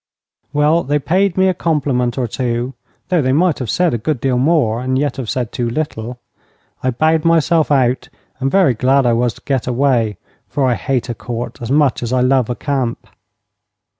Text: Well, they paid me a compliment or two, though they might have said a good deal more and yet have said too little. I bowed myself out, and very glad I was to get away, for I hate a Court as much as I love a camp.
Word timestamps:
Well, 0.51 0.81
they 0.81 0.97
paid 0.97 1.37
me 1.37 1.47
a 1.47 1.53
compliment 1.53 2.17
or 2.17 2.27
two, 2.27 2.73
though 3.09 3.21
they 3.21 3.31
might 3.33 3.59
have 3.59 3.69
said 3.69 3.93
a 3.93 3.99
good 3.99 4.19
deal 4.19 4.39
more 4.39 4.81
and 4.81 4.97
yet 4.97 5.17
have 5.17 5.29
said 5.29 5.51
too 5.51 5.69
little. 5.69 6.19
I 6.81 6.89
bowed 6.89 7.23
myself 7.23 7.69
out, 7.69 8.09
and 8.39 8.49
very 8.49 8.73
glad 8.73 9.05
I 9.05 9.13
was 9.13 9.35
to 9.35 9.41
get 9.45 9.67
away, 9.67 10.17
for 10.49 10.65
I 10.65 10.73
hate 10.73 11.07
a 11.09 11.13
Court 11.13 11.61
as 11.61 11.69
much 11.69 12.01
as 12.01 12.11
I 12.11 12.21
love 12.21 12.49
a 12.49 12.55
camp. 12.55 13.05